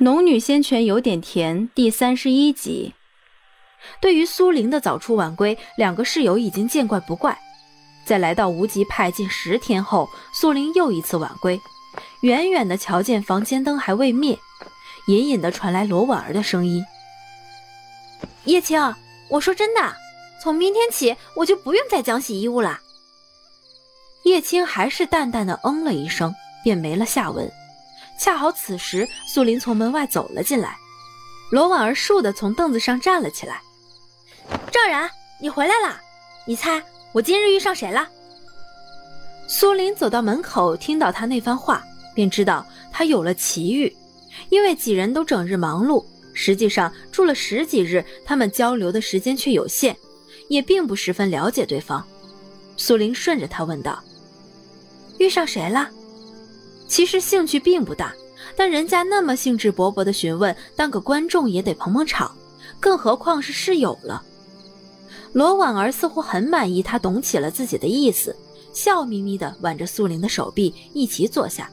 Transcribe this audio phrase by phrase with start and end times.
[0.04, 2.92] 《农女仙泉有点甜》第三十一集。
[3.98, 7.38] 对于苏玲的早出晚归，两个室友已经见怪不怪。
[8.04, 11.58] 在来到无极派近十天后，苏玲又一次晚归，
[12.20, 14.38] 远远的瞧见房间灯还未灭，
[15.08, 16.84] 隐隐的传来罗婉儿的声音
[18.44, 18.94] ：“叶青，
[19.30, 19.96] 我说真的，
[20.42, 22.80] 从明天起我就不用再讲洗衣物了。”
[24.24, 27.50] 叶青还是淡淡的嗯了一声，便没了下文。
[28.18, 30.76] 恰好此时，苏林从门外走了进来，
[31.50, 33.60] 罗婉儿倏地从凳子上站了起来。
[34.70, 35.08] 赵然，
[35.40, 36.00] 你回来啦！
[36.46, 36.82] 你猜
[37.12, 38.08] 我今日遇上谁了？
[39.48, 41.82] 苏林走到门口，听到他那番话，
[42.14, 43.94] 便知道他有了奇遇。
[44.50, 46.04] 因为几人都整日忙碌，
[46.34, 49.96] 实际上住了十几日，他们交流的时间却有限，
[50.48, 52.06] 也并不十分了解对方。
[52.76, 54.02] 苏林顺着他问道
[55.18, 55.90] ：“遇上谁了？”
[56.88, 58.14] 其实兴趣并不大，
[58.56, 62.34] 但人家那么兴致勃勃地询问，当个观众也得捧捧场，
[62.78, 64.22] 更何况是室友了。
[65.32, 68.34] 罗婉儿似乎很满意他懂起了自己的意思，
[68.72, 71.70] 笑眯眯地挽着苏玲的手臂，一起坐下。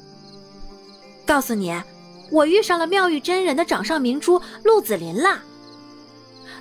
[1.25, 1.73] 告诉你，
[2.30, 5.41] 我遇上了妙玉真人的掌上明珠陆子霖啦。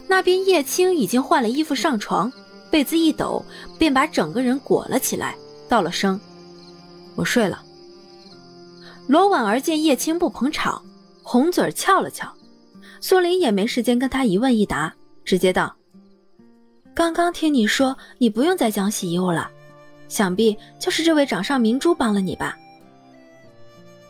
[0.07, 2.31] 那边叶青已经换了衣服上床，
[2.71, 3.45] 被子一抖，
[3.79, 5.35] 便把整个人裹了起来，
[5.69, 6.21] 道了声
[7.17, 7.63] ：“我睡了。”
[9.13, 10.83] 罗婉儿见叶青不捧场，
[11.23, 12.27] 红嘴翘了翘。
[12.99, 14.91] 苏林也没时间跟他一问一答，
[15.23, 15.77] 直接道
[16.97, 19.51] ：“刚刚听你说你不用再讲洗衣物了，
[20.09, 22.57] 想必就是这位掌上明珠帮了你吧？”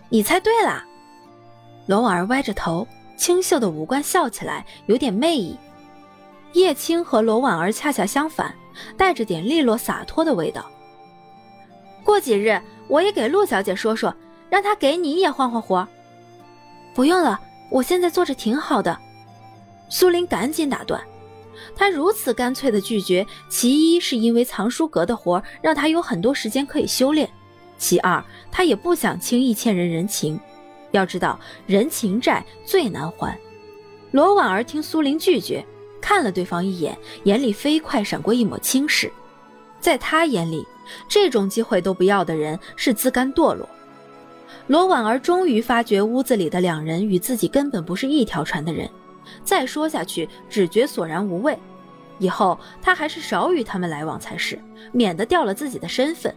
[0.09, 0.85] 你猜对了。
[1.87, 2.87] 罗婉儿歪着头，
[3.17, 5.59] 清秀的五官笑起来有点媚意。
[6.53, 8.55] 叶青和罗婉儿恰恰相反，
[8.97, 10.65] 带着点利落洒脱的味道。
[12.05, 14.15] 过几日我也给陆小姐说说。
[14.53, 15.89] 让他给你也换换活
[16.95, 18.99] 不用了，我现在做着挺好的。
[19.89, 21.03] 苏林赶紧打断，
[21.75, 27.27] 他如此干脆的拒绝，其一是因为藏书阁的活让他有很多时间可以修炼，
[27.79, 30.39] 其二他也不想轻易欠人人情。
[30.91, 33.35] 要知道人情债最难还。
[34.11, 35.65] 罗婉儿听苏林拒绝，
[35.99, 39.11] 看了对方一眼，眼里飞快闪过一抹轻视。
[39.81, 40.63] 在他眼里，
[41.09, 43.67] 这种机会都不要的人是自甘堕落。
[44.67, 48.89] 罗婉儿终于发觉屋子里的两人与自己根本不是一条船的人，
[49.45, 51.59] 再说下去只觉索然无味。
[52.19, 54.59] 以后她还是少与他们来往才是，
[54.93, 56.33] 免得掉了自己的身份。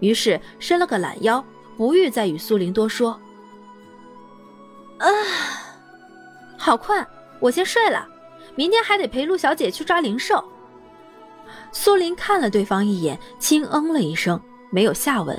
[0.00, 1.44] 于是伸了个懒腰，
[1.76, 3.10] 不欲再与苏林多说。
[4.98, 5.08] 啊，
[6.56, 7.06] 好困，
[7.38, 8.08] 我先睡了，
[8.54, 10.42] 明天还得陪陆小姐去抓灵兽。
[11.70, 15.38] 苏林看了对方一眼，轻嗯了一声，没有下文。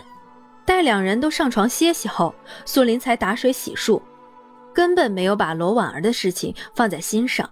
[0.65, 2.33] 待两人都上床歇息后，
[2.65, 4.01] 苏林才打水洗漱，
[4.73, 7.49] 根本没有把罗婉儿的事情放在心上。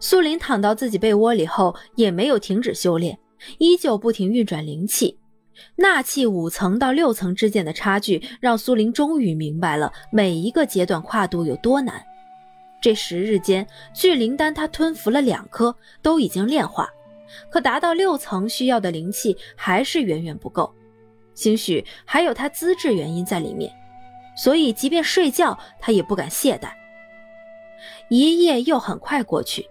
[0.00, 3.18] 苏林躺到自己被窝里后，也没有停止修炼，
[3.58, 5.18] 依旧不停运转灵气。
[5.76, 12.02] 纳气五层到六层之间的差距，让苏林终于明白了每一个阶段跨度有多难。
[12.80, 16.88] 这十日间，聚灵丹他吞服了两颗，都已经炼化，
[17.50, 20.74] 可达到六层需要的灵气还是远远不够。
[21.34, 23.72] 兴许还有他资质原因在里面，
[24.36, 26.70] 所以即便睡觉，他也不敢懈怠。
[28.08, 29.68] 一夜又很快过去，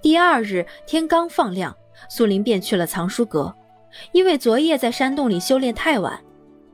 [0.00, 1.76] 第二日天刚放亮，
[2.08, 3.54] 苏林便去了藏书阁，
[4.12, 6.18] 因为昨夜在山洞里修炼太晚，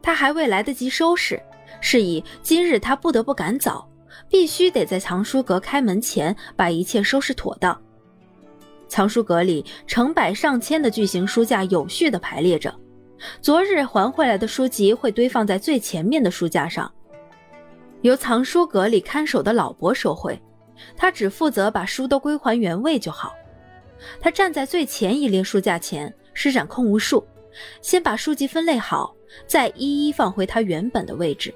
[0.02, 1.42] 他还未来得及收拾，
[1.80, 3.88] 是以今日他不得不赶早，
[4.28, 7.80] 必须得在藏书阁开门前把一切收拾妥当。
[8.86, 12.74] 藏书阁里成百上千的巨型书架有序地排列着。
[13.40, 16.90] 昨日还回来的书籍会堆放在最前面的书架上，
[18.02, 20.40] 由藏书阁里看守的老伯收回，
[20.96, 23.34] 他只负责把书都归还原位就好。
[24.20, 27.26] 他站在最前一列书架前，施展空无术，
[27.82, 29.14] 先把书籍分类好，
[29.46, 31.52] 再一一放回他原本的位置。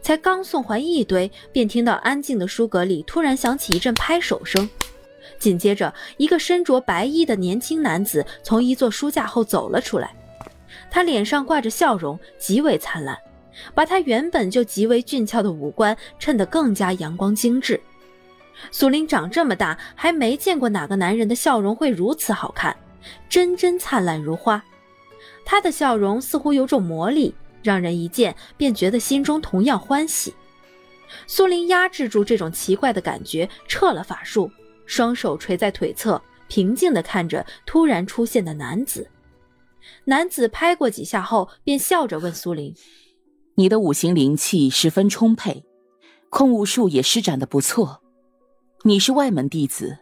[0.00, 4.68] 才刚送还一堆，便听到安静的书阁里突然响起一阵拍手声，
[5.38, 10.14] 紧接着一个身着白衣的年轻男子从一座书架后走了出来。
[10.90, 13.18] 他脸上挂着笑容，极为灿烂，
[13.74, 17.80] 把他原本就极为俊俏的五官衬得更加阳光精致。
[18.70, 22.76] 苏林长这么大，还没见过哪个男人的笑容会如此好看，
[23.28, 24.62] 真真灿烂如花。
[25.44, 30.34] 他的笑容似乎有种魔力，让人一见便觉得心中同样欢喜。
[31.26, 34.50] 苏林压制住这种奇怪的感觉，撤了法术，
[34.86, 39.08] 双手垂在腿侧，平静地看着突然出现的男子。
[40.04, 42.74] 男子拍过几下后，便笑着问苏林
[43.56, 45.64] ：“你的五行灵气十分充沛，
[46.30, 48.02] 控物术也施展的不错。
[48.84, 49.98] 你是外门弟子。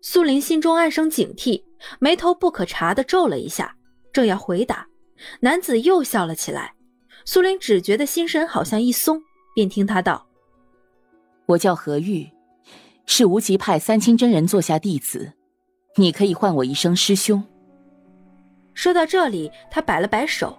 [0.00, 1.62] 苏林心中暗生警惕，
[1.98, 3.76] 眉头不可察的皱了一下，
[4.12, 4.86] 正要回答，
[5.40, 6.74] 男子又笑了起来。
[7.24, 9.22] 苏林只觉得心神好像一松，
[9.54, 10.26] 便听他道
[11.46, 12.28] ：“我叫何玉，
[13.06, 15.32] 是无极派三清真人座下弟子，
[15.96, 17.42] 你可以唤我一声师兄。”
[18.74, 20.58] 说到这里，他摆了摆手：“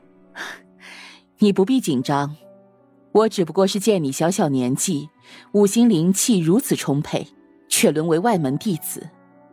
[1.39, 2.35] 你不必紧张，
[3.11, 5.09] 我只不过是见你小小年纪，
[5.51, 7.27] 五行灵气如此充沛，
[7.67, 9.09] 却沦为外门弟子。”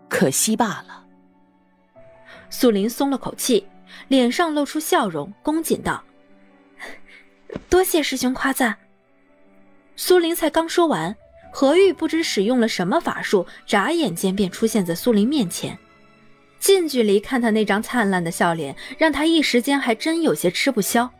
[0.09, 1.05] 可惜罢了。
[2.50, 3.67] 苏林松了口气，
[4.09, 6.05] 脸上露出笑容，恭谨道
[7.69, 8.76] ：“多谢师兄夸赞。”
[9.97, 11.17] 苏林才刚说完，
[11.50, 15.79] 何玉不知使用了什么法术，眨眼间便出现在苏林面前。
[16.62, 21.11] 近距离看他那张灿烂的笑脸，让他一时间还真有些吃不消，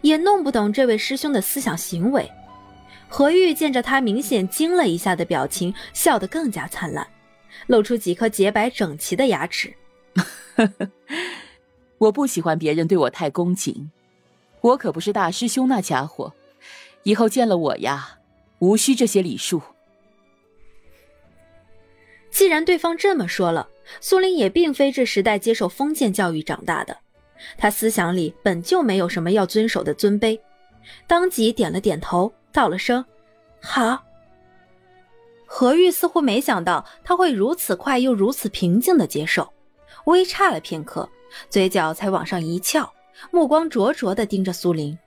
[0.00, 2.30] 也弄不懂这位师兄的思想行为。
[3.08, 7.04] 何玉见着他明显惊了一下的表情，笑得更加灿烂。
[7.66, 9.74] 露出几颗洁白整齐的牙齿。
[11.98, 13.90] 我不喜欢别人对我太恭敬，
[14.60, 16.32] 我可不是大师兄那家伙。
[17.02, 18.18] 以后见了我呀，
[18.60, 19.60] 无需这些礼数。
[22.30, 23.68] 既然对方这么说了，
[24.00, 26.96] 苏林也并非这时代接受封建教育长大的，
[27.56, 30.38] 他思想里本就没有什么要遵守的尊卑，
[31.06, 33.04] 当即点了点头，道了声
[33.62, 34.04] “好”。
[35.48, 39.52] 何玉似乎没想到他会如此快又如此平静的接受，
[40.06, 41.08] 微差了片刻，
[41.48, 42.92] 嘴角才往上一翘，
[43.30, 44.98] 目光灼灼的盯着苏林。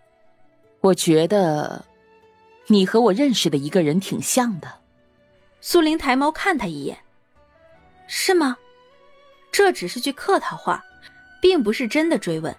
[0.79, 1.83] 我觉得，
[2.67, 4.75] 你和我认识的一个人挺像的。
[5.59, 6.97] 苏林抬眸看他一眼，
[8.07, 8.55] 是吗？
[9.51, 10.83] 这只是句客套话，
[11.41, 12.55] 并不是真的追问。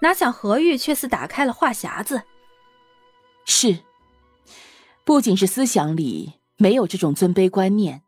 [0.00, 2.22] 哪想何玉却似打开了话匣子。
[3.44, 3.84] 是，
[5.04, 6.40] 不仅是思想里。
[6.58, 8.00] 没有这种尊卑观念，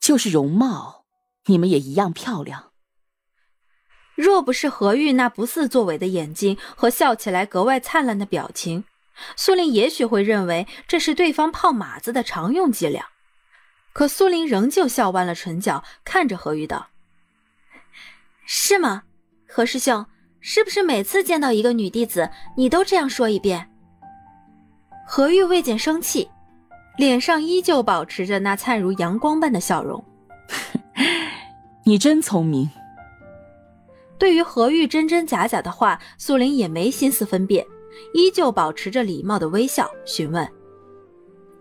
[0.00, 1.04] 就是容貌，
[1.44, 2.72] 你们也一样漂亮。
[4.14, 8.84] 若不是何玉那不似作伪的眼睛和笑起来格外灿烂的表情，
[9.36, 13.10] 苏林也许会认为这是对方泡马子的常用伎俩。
[13.92, 16.88] 可苏林仍旧笑弯了唇角，看着何玉道
[18.46, 19.02] ：“是吗？
[19.48, 20.06] 何师兄，
[20.40, 23.70] 是不是每次见到一个女弟子，你都这样说一遍？”
[25.06, 26.30] 何玉未见生气。
[26.96, 30.02] 脸上依旧保持着那灿如阳光般的笑容。
[31.84, 32.70] 你真聪明。
[34.18, 37.66] 对于何玉真真假假的话，苏林也没心思分辨，
[38.14, 40.50] 依旧保持着礼貌的微笑，询问：“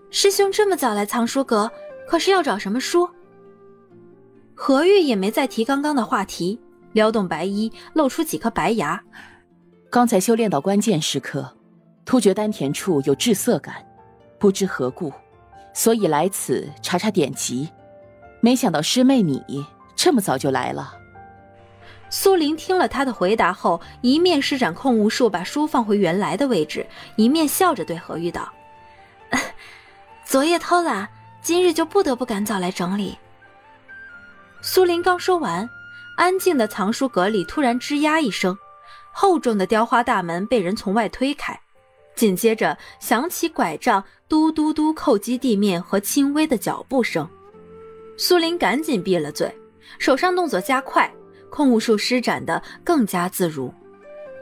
[0.10, 1.70] 师兄这么早来藏书阁，
[2.08, 3.10] 可是要找什么书？”
[4.56, 6.58] 何玉也没再提刚刚的话题，
[6.96, 9.04] 撩动白衣，露出几颗白牙。
[9.92, 11.58] 刚才修炼到关键时刻，
[12.06, 13.86] 突觉丹田处有滞涩感，
[14.40, 15.12] 不知何故。
[15.74, 17.70] 所以来此查查典籍，
[18.40, 19.44] 没想到师妹你
[19.94, 20.98] 这么早就来了。
[22.10, 26.88] 苏林听了他的回答后，一面施展控物术把书放回原来的位置，
[27.18, 28.50] 一面笑着对何玉道
[30.24, 31.10] ：“昨夜偷懒，
[31.42, 33.18] 今日就不得不赶早来整理。”
[34.64, 35.70] 苏林刚说完，
[36.16, 38.58] 安静的藏书阁里突然吱呀一声，
[39.12, 41.60] 厚重的雕花大门被人从外推开。
[42.16, 47.30] 紧接着响起拐杖嘟嘟嘟叩击地面和轻微的脚步声，
[48.16, 49.54] 苏林赶紧闭了嘴，
[50.00, 51.14] 手上动作加快，
[51.50, 53.74] 控物术施展的更加自如。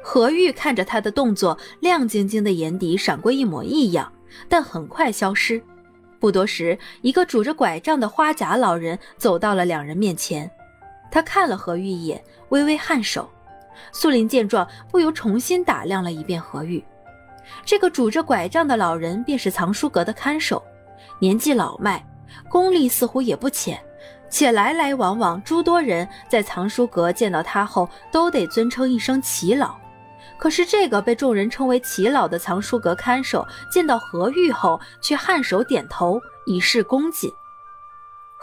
[0.03, 4.13] 何玉看着他的动作，亮晶晶的眼底闪过一抹异样，
[4.47, 5.59] 但很快消失。
[6.19, 10.49] 不多时，一个拄着拐杖的花甲老人走到了两人面前，
[11.13, 13.29] 他看了何玉一眼，微微颔首。
[13.91, 16.83] 苏林见状，不由重新打量了一遍何玉。
[17.63, 20.63] 这个拄着拐杖的老人便是藏书阁的看守，
[21.19, 22.03] 年纪老迈，
[22.49, 23.79] 功力似乎也不浅，
[24.27, 29.75] 且来来往往诸多人在藏书阁见到他后都得尊称一声齐老。
[30.39, 37.31] 可是这个被众人称为齐老的藏书阁看守见到何玉后，却颔首点头以示恭敬。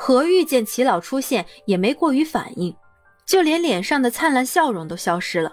[0.03, 2.75] 何玉见齐老出现，也没过于反应，
[3.27, 5.53] 就连脸上的灿烂笑容都消失了。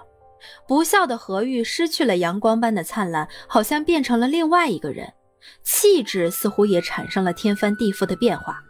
[0.65, 5.11] 不笑的何玉失去了阳光般的灿烂，好像变成了另外一个人，
[5.63, 8.63] 气质似乎也产生了天翻地覆的变化。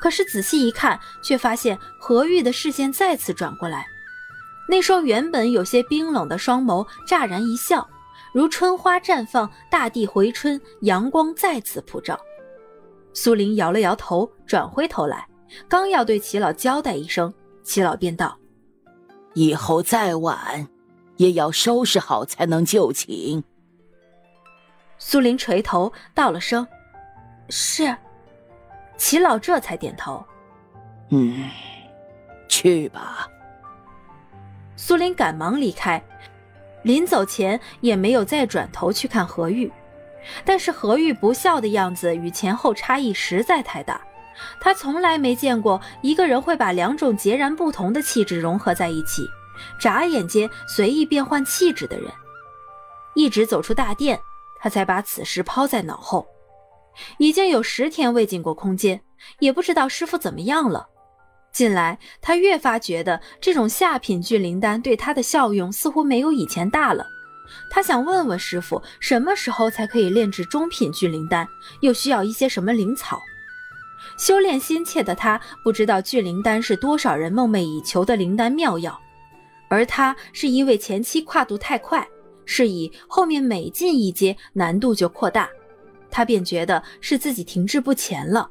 [0.00, 3.86] 可是仔细一看，却发现何玉的视线再次转过来，
[4.68, 7.88] 那双原本有些冰冷的双眸乍然一笑，
[8.32, 12.18] 如春花绽放，大地回春，阳光再次普照。
[13.14, 15.26] 苏林摇了摇头，转回头来，
[15.66, 18.36] 刚要对齐老交代一声，齐老便道
[19.32, 20.68] ：“以后再晚。”
[21.16, 23.44] 也要收拾好才能就寝。
[24.98, 26.66] 苏林垂头道了声
[27.48, 27.96] ：“是。
[28.96, 30.24] 齐老这才点头。
[31.10, 31.48] 嗯，
[32.48, 33.28] 去吧。
[34.74, 36.02] 苏林赶忙离开，
[36.82, 39.72] 临走前也没有再转头去看何玉。
[40.44, 44.00] 但是何玉不笑的样子与前后差异实在太大，
[44.60, 49.28] 他从来没见过一个人会把两种截然不同的气质融合在一起，
[49.78, 52.10] 眨眼间随意变换气质的人。
[53.14, 54.18] 一直走出大殿，
[54.60, 56.26] 他才把此事抛在脑后。
[57.18, 59.00] 已经有十天未进过空间，
[59.38, 60.88] 也不知道师傅怎么样了。
[61.52, 67.06] 近来他越发觉得这种下品聚灵丹对他的效用似乎没有以前大了。
[67.70, 71.46] 他想问问师傅，什么时候才可以炼制中品聚灵丹？
[71.80, 73.20] 又需要一些什么灵草？
[74.18, 79.00] 修炼心切的他不知道聚灵丹是多少人梦寐以求的灵丹妙药，
[79.68, 82.06] 而他是因为前期跨度太快，
[82.44, 85.48] 是以后面每进一阶难度就扩大，
[86.10, 88.48] 他便觉得是自己停滞不前了。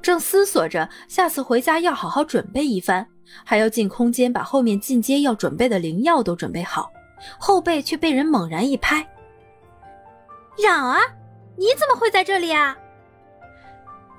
[0.00, 3.06] 正思索着下次回家要好好准备一番，
[3.44, 6.88] 还要进空间把后面进阶要准备的灵药都准备好。
[7.38, 9.06] 后背却被人猛然一拍
[10.58, 11.00] ：“冉儿，
[11.56, 12.76] 你怎么会在这里啊？”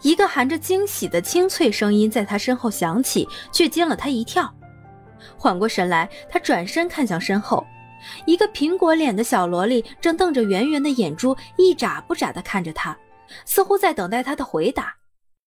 [0.03, 4.53] 一个含着惊喜的清脆声音在他身后响起，却惊了他一跳。
[5.35, 7.65] 缓过神来，他转身看向身后，
[8.25, 12.95] 一个苹果脸的小萝莉正瞪着圆圆的眼珠，一眨不眨地看着他，
[13.43, 14.95] 似乎在等待他的回答。